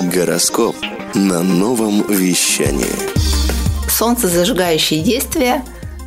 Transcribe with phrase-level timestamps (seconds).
[0.00, 0.76] Гороскоп
[1.14, 2.86] на новом вещании.
[3.90, 5.64] Солнцезажигающие действия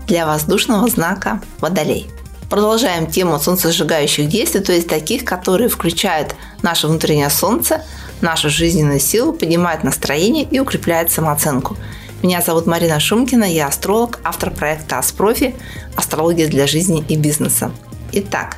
[0.08, 2.10] для воздушного знака Водолей.
[2.50, 7.84] Продолжаем тему солнцезажигающих действий, то есть таких, которые включают наше внутреннее солнце,
[8.22, 11.76] нашу жизненную силу, поднимают настроение и укрепляют самооценку.
[12.24, 15.54] Меня зовут Марина Шумкина, я астролог, автор проекта Аспрофи
[15.98, 17.72] «Астрология для жизни и бизнеса».
[18.14, 18.56] Итак,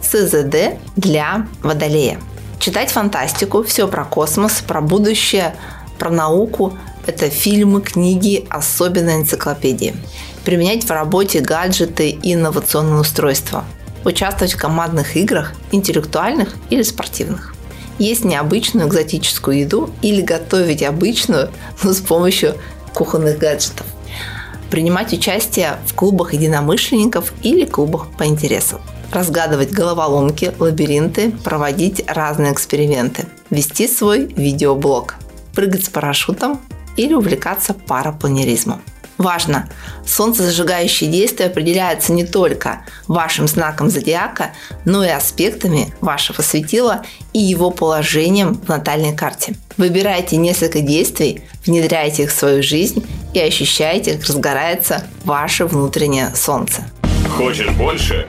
[0.00, 2.20] СЗД для Водолея.
[2.66, 5.54] Читать фантастику, все про космос, про будущее,
[6.00, 6.76] про науку–
[7.06, 9.94] это фильмы, книги, особенно энциклопедии.
[10.44, 13.64] Применять в работе гаджеты и инновационные устройства.
[14.04, 17.54] Участвовать в командных играх, интеллектуальных или спортивных.
[18.00, 21.52] Есть необычную экзотическую еду или готовить обычную,
[21.84, 22.56] но с помощью
[22.92, 23.86] кухонных гаджетов.
[24.70, 28.80] Принимать участие в клубах единомышленников или клубах по интересам.
[29.12, 33.26] Разгадывать головоломки, лабиринты, проводить разные эксперименты.
[33.50, 35.16] Вести свой видеоблог.
[35.54, 36.60] Прыгать с парашютом
[36.96, 38.82] или увлекаться парапланеризмом.
[39.18, 39.68] Важно!
[40.04, 44.50] Солнцезажигающие действия определяются не только вашим знаком зодиака,
[44.84, 49.54] но и аспектами вашего светила и его положением в натальной карте.
[49.78, 56.84] Выбирайте несколько действий, внедряйте их в свою жизнь и ощущайте, как разгорается ваше внутреннее солнце.
[57.36, 58.28] Хочешь больше?